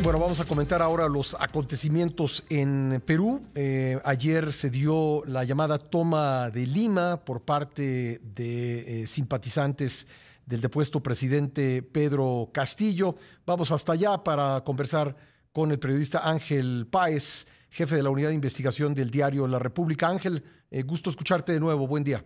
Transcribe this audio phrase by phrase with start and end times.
[0.00, 3.42] Bueno, vamos a comentar ahora los acontecimientos en Perú.
[3.56, 10.06] Eh, ayer se dio la llamada toma de Lima por parte de eh, simpatizantes
[10.46, 13.16] del depuesto presidente Pedro Castillo.
[13.44, 15.16] Vamos hasta allá para conversar
[15.52, 20.08] con el periodista Ángel Páez, jefe de la unidad de investigación del diario La República.
[20.08, 21.88] Ángel, eh, gusto escucharte de nuevo.
[21.88, 22.24] Buen día.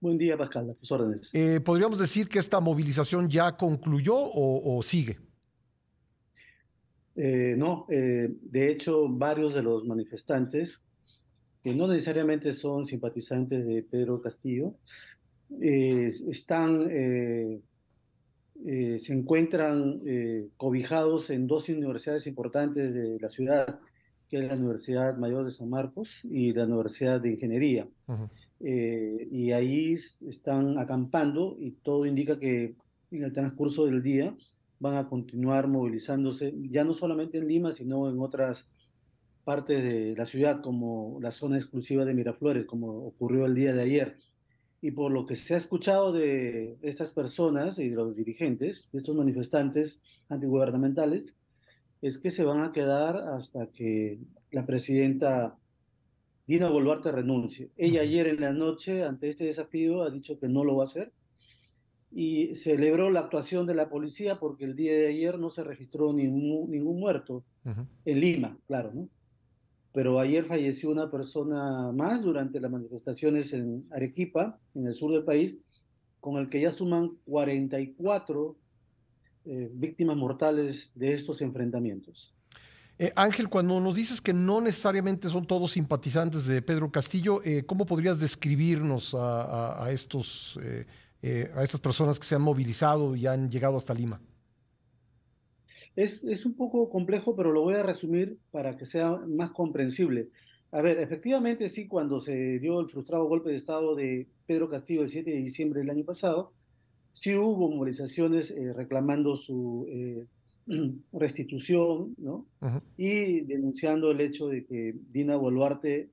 [0.00, 0.70] Buen día, Pascal.
[0.70, 1.32] A tus órdenes.
[1.64, 5.18] ¿Podríamos decir que esta movilización ya concluyó o sigue?
[7.14, 10.82] Eh, no, eh, de hecho, varios de los manifestantes,
[11.62, 14.74] que no necesariamente son simpatizantes de Pedro Castillo,
[15.60, 16.88] eh, están,
[18.64, 20.00] se encuentran
[20.56, 23.78] cobijados en dos universidades importantes de la ciudad,
[24.28, 27.86] que es la Universidad Mayor de San Marcos y la Universidad de Ingeniería.
[28.60, 29.94] y ahí
[30.26, 32.74] están acampando y todo indica que
[33.10, 34.34] en el transcurso del día
[34.82, 38.66] van a continuar movilizándose, ya no solamente en Lima, sino en otras
[39.44, 43.82] partes de la ciudad, como la zona exclusiva de Miraflores, como ocurrió el día de
[43.82, 44.18] ayer.
[44.80, 48.98] Y por lo que se ha escuchado de estas personas y de los dirigentes, de
[48.98, 51.36] estos manifestantes antigubernamentales,
[52.00, 54.18] es que se van a quedar hasta que
[54.50, 55.56] la presidenta
[56.44, 57.70] Dina Boluarte renuncie.
[57.76, 60.86] Ella ayer en la noche, ante este desafío, ha dicho que no lo va a
[60.86, 61.12] hacer
[62.14, 66.12] y celebró la actuación de la policía porque el día de ayer no se registró
[66.12, 67.44] ningún, ningún muerto
[68.04, 69.08] en Lima, claro, ¿no?
[69.92, 75.24] Pero ayer falleció una persona más durante las manifestaciones en Arequipa, en el sur del
[75.24, 75.58] país,
[76.20, 78.56] con el que ya suman 44
[79.44, 82.34] eh, víctimas mortales de estos enfrentamientos.
[82.98, 87.64] Eh, Ángel, cuando nos dices que no necesariamente son todos simpatizantes de Pedro Castillo, eh,
[87.64, 90.58] ¿cómo podrías describirnos a, estos
[91.22, 94.20] eh, a estas personas que se han movilizado y han llegado hasta Lima?
[95.94, 100.30] Es, es, un poco complejo, pero lo voy a resumir para que sea más comprensible.
[100.70, 105.02] A ver, efectivamente sí, cuando se dio el frustrado golpe de Estado de Pedro Castillo
[105.02, 106.52] el 7 de diciembre del año pasado,
[107.12, 110.26] sí hubo movilizaciones eh, reclamando su eh,
[111.12, 112.46] restitución, ¿no?
[112.96, 116.08] Y denunciando el hecho de que Dina Boluarte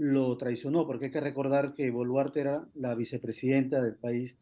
[0.00, 4.34] lo traicionó, porque hay que recordar que Boluarte era la vicepresidenta del país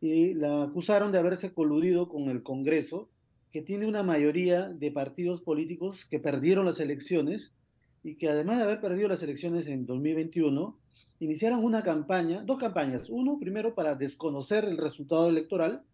[0.00, 3.08] y la acusaron de haberse coludido con el Congreso,
[3.52, 7.54] que tiene una mayoría de partidos políticos que perdieron las elecciones
[8.02, 10.76] y que además de haber perdido las elecciones en 2021,
[11.20, 13.08] iniciaron una campaña, dos campañas.
[13.08, 15.84] Uno, primero, para desconocer el resultado electoral,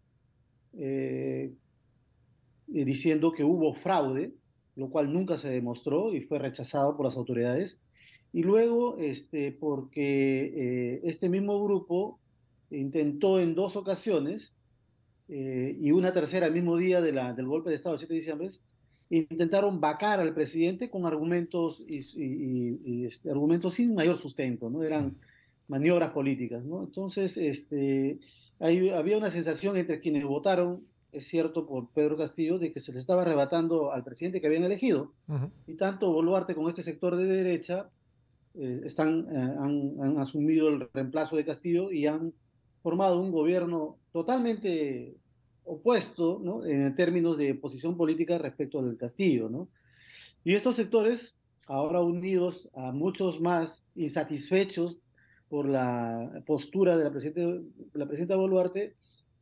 [0.78, 1.53] eh,
[2.69, 4.32] diciendo que hubo fraude,
[4.76, 7.78] lo cual nunca se demostró y fue rechazado por las autoridades
[8.34, 12.19] y luego este, porque eh, este mismo grupo
[12.69, 14.53] intentó en dos ocasiones,
[15.28, 18.12] eh, y una tercera el mismo día de la, del golpe de Estado, el 7
[18.12, 18.49] de diciembre,
[19.09, 24.83] intentaron vacar al presidente con argumentos, y, este, argumentos sin mayor sustento, ¿no?
[24.83, 25.16] eran
[25.69, 26.65] maniobras políticas.
[26.65, 26.83] ¿no?
[26.83, 28.19] Entonces, este,
[28.59, 32.99] había una sensación entre quienes votaron es cierto, por Pedro Castillo, de que se le
[32.99, 35.12] estaba arrebatando al presidente que habían elegido.
[35.69, 37.89] Y tanto Boluarte con este sector de derecha
[38.56, 42.32] eh, están, eh, han, asumido el reemplazo de Castillo y han
[42.82, 45.16] formado un gobierno totalmente
[45.65, 46.65] opuesto ¿no?
[46.65, 49.48] en términos de posición política respecto del Castillo.
[49.48, 49.69] ¿no?
[50.44, 54.98] Y estos sectores, ahora unidos a muchos más insatisfechos
[55.48, 58.94] por la postura de la presidenta, la presidenta Boluarte,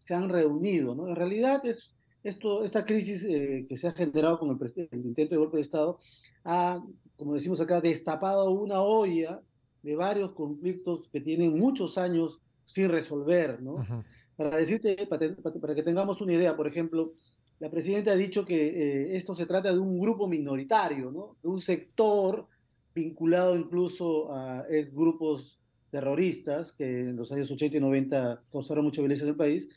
[0.07, 0.95] se han reunido.
[0.95, 1.09] ¿no?
[1.09, 1.95] En realidad, es,
[2.25, 5.63] esto, esta crisis eh, que se ha generado con el, el intento de golpe de
[5.65, 5.99] Estado
[6.45, 6.83] ha
[7.23, 9.41] como decimos acá, destapado una olla
[9.85, 13.87] de varios conflictos que tienen muchos años sin resolver, ¿no?
[14.35, 17.13] Para decirte, para, que tengamos una idea, por ejemplo,
[17.61, 21.37] la presidenta ha dicho que eh, esto se trata de un grupo minoritario, ¿no?
[21.41, 22.49] De un sector
[22.93, 25.61] vinculado incluso a grupos
[25.93, 29.69] terroristas que en los años 80 y 90 causaron mucha violencia en el país,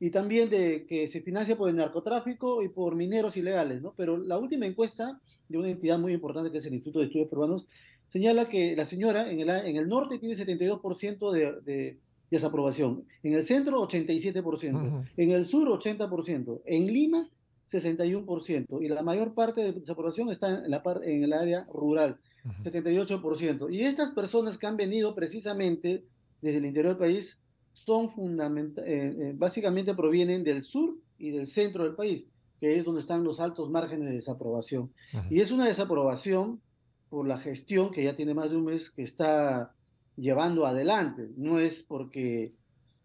[0.00, 3.94] y también de que se financia por el narcotráfico y por mineros ilegales, ¿no?
[3.96, 7.28] Pero la última encuesta de una entidad muy importante que es el Instituto de Estudios
[7.28, 7.66] Peruanos,
[8.08, 11.98] señala que la señora en el, en el norte tiene 72% de, de,
[12.30, 17.28] desaprobación, en el centro 87%, en el sur 80%, en Lima
[17.72, 22.18] 61%, y la mayor parte de desaprobación está en, la en el área rural,
[22.64, 23.72] 78%.
[23.72, 26.04] Y estas personas que han venido precisamente
[26.40, 27.38] desde el interior del país
[27.84, 32.26] son fundamental, eh, eh, básicamente provienen del sur y del centro del país
[32.60, 34.92] que es donde están los altos márgenes de desaprobación.
[35.30, 36.60] Y es una desaprobación
[37.08, 39.74] por la gestión que ya tiene más de un mes que está
[40.16, 41.28] llevando adelante.
[41.36, 42.52] No es porque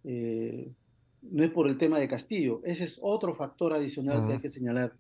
[0.04, 0.72] eh,
[1.22, 2.62] no es por el tema de Castillo.
[2.64, 4.94] Ese es otro factor adicional que hay que señalar.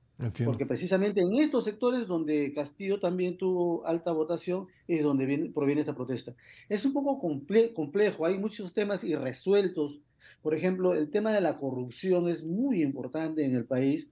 [0.46, 5.82] Porque precisamente en estos sectores donde Castillo también tuvo alta votación es donde viene, proviene
[5.82, 6.36] esta protesta.
[6.70, 10.02] Es un poco complejo, hay muchos temas irresueltos.
[10.42, 14.10] Por ejemplo, el tema de la corrupción es muy importante en el país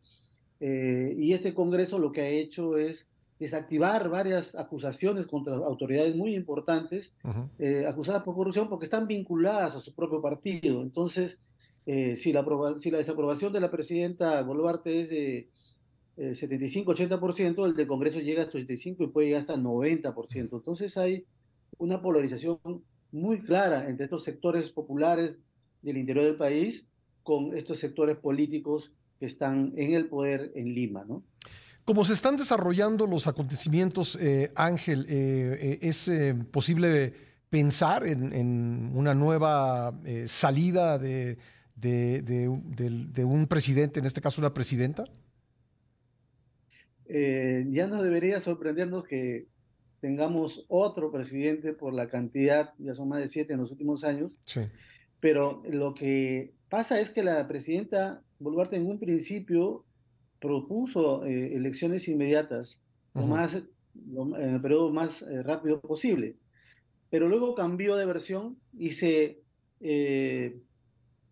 [0.59, 3.07] eh, y este Congreso lo que ha hecho es
[3.39, 7.11] desactivar varias acusaciones contra autoridades muy importantes,
[7.57, 10.83] eh, acusadas por corrupción porque están vinculadas a su propio partido.
[10.83, 11.39] Entonces,
[11.87, 12.45] eh, si, la
[12.77, 15.49] si la desaprobación de la presidenta Boluarte es de
[16.17, 20.35] 75-80%, el del Congreso llega hasta 85 y puede llegar hasta 90%.
[20.35, 21.25] Entonces hay
[21.77, 22.59] una polarización
[23.11, 25.37] muy clara entre estos sectores populares
[25.81, 26.87] del interior del país
[27.23, 31.23] con estos sectores políticos que están en el poder en Lima, ¿no?
[31.85, 36.11] Como se están desarrollando los acontecimientos, eh, Ángel, eh, eh, ¿es
[36.51, 37.13] posible
[37.49, 41.37] pensar en, una nueva salida de,
[41.75, 45.03] de, un presidente, en este caso una presidenta?
[47.13, 49.47] Ya no debería sorprendernos que
[49.99, 54.39] tengamos otro presidente por la cantidad, ya son más de siete en los últimos años,
[54.45, 54.61] sí.
[55.19, 59.85] pero lo que pasa es que la presidenta Boluarte en un principio
[60.39, 62.81] propuso eh, elecciones inmediatas,
[63.13, 66.37] más, en el periodo más eh, rápido posible,
[67.11, 69.43] pero luego cambió de versión y se,
[69.79, 70.59] eh,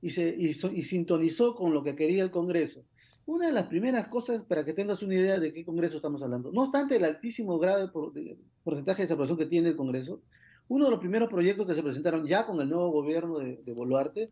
[0.01, 2.85] y, se y, sintonizó con lo que quería el Congreso.
[3.29, 6.51] Una de las primeras cosas, para que tengas una idea de qué Congreso estamos hablando,
[6.51, 10.23] no obstante el altísimo grado de porcentaje de desaprobación que tiene el Congreso,
[10.67, 13.73] uno de los primeros proyectos que se presentaron ya con el nuevo gobierno de, de
[13.73, 14.31] Boluarte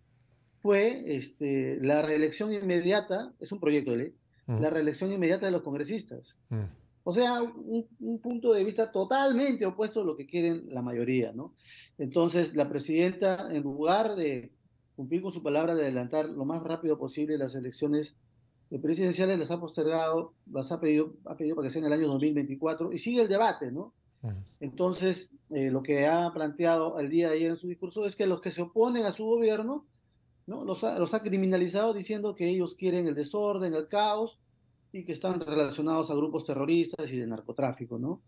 [0.63, 4.13] fue este, la reelección inmediata, es un proyecto de ley,
[4.47, 6.35] la reelección inmediata de los congresistas.
[7.03, 11.53] O sea, un, punto de vista totalmente opuesto a lo que quieren la mayoría, ¿no?
[11.99, 14.51] Entonces, la presidenta, en lugar de
[14.95, 18.17] cumplir con su palabra de adelantar lo más rápido posible las elecciones
[18.81, 22.07] presidenciales, las ha postergado, las ha pedido, ha pedido para que sea en el año
[22.07, 23.93] 2024 y sigue el debate, ¿no?
[24.59, 28.27] Entonces, eh, lo que ha planteado el día de ayer en su discurso es que
[28.27, 29.85] los que se oponen a su gobierno
[30.47, 30.63] ¿no?
[30.63, 34.39] Los ha, criminalizado diciendo que ellos quieren el desorden, el caos
[34.93, 38.21] y que están relacionados a grupos terroristas y de narcotráfico, ¿no?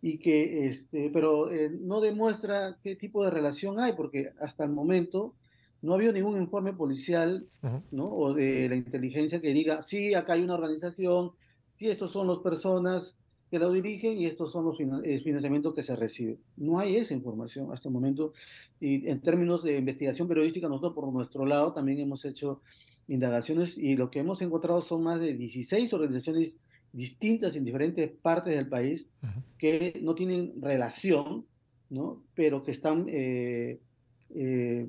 [0.00, 4.70] Y que, este, pero eh, no demuestra qué tipo de relación hay, porque hasta el
[4.70, 5.34] momento
[5.82, 7.46] no ha habido ningún informe policial,
[7.90, 8.10] ¿no?
[8.10, 11.32] O de la inteligencia que diga, sí, acá hay una organización,
[11.78, 13.16] sí, estos son las personas
[13.50, 16.38] que la dirigen y estos son los eh, financiamientos que se reciben.
[16.56, 18.34] No hay esa información hasta el momento.
[18.78, 22.60] Y en términos de investigación periodística, nosotros por nuestro lado también hemos hecho
[23.06, 26.60] indagaciones y lo que hemos encontrado son más de 16 organizaciones
[26.92, 29.06] distintas en diferentes partes del país
[29.56, 31.46] que no tienen relación,
[31.90, 32.22] ¿no?
[32.34, 33.80] pero que están eh,
[34.34, 34.88] eh,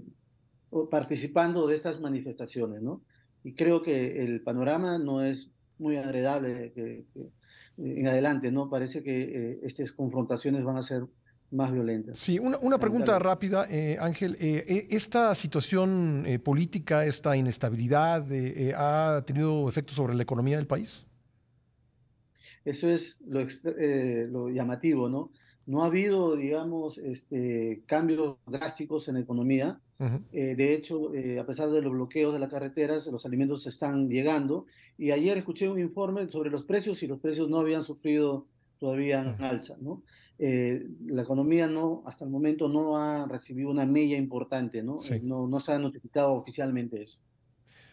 [0.89, 2.81] participando de estas manifestaciones.
[2.81, 3.01] ¿no?
[3.43, 7.05] Y creo que el panorama no es muy agradable que,
[7.77, 8.69] en adelante, ¿no?
[8.69, 11.05] Parece que eh, estas confrontaciones van a ser
[11.51, 12.19] más violentas.
[12.19, 14.37] Sí, una, pregunta rápida, eh, Ángel.
[14.39, 18.27] Eh, ¿Esta situación política, esta inestabilidad,
[18.75, 21.07] ha tenido efectos sobre la economía del país?
[22.65, 23.47] Eso es lo,
[24.27, 25.31] lo llamativo, ¿no?
[25.69, 29.79] No ha habido, digamos, este, cambios drásticos en la economía.
[30.31, 34.09] Eh, de hecho, eh, a pesar de los bloqueos de las carreteras, los alimentos están
[34.09, 34.65] llegando.
[34.97, 38.47] Y ayer escuché un informe sobre los precios y los precios no habían sufrido
[38.79, 39.75] todavía alza.
[39.79, 40.01] ¿no?
[40.39, 44.97] Eh, la economía no, hasta el momento no ha recibido una mella importante, ¿no?
[45.21, 47.19] no, no se ha notificado oficialmente eso.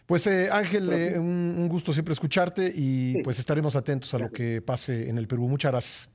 [0.06, 5.18] Pues Ángel, un, gusto siempre escucharte y pues estaremos atentos a lo que pase en
[5.18, 5.46] el Perú.
[5.46, 6.10] Muchas gracias.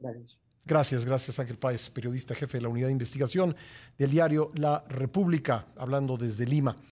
[0.00, 0.47] Gracias.
[0.68, 3.56] Gracias, gracias Ángel Páez, periodista jefe de la unidad de investigación
[3.96, 6.76] del diario La República, hablando desde Lima.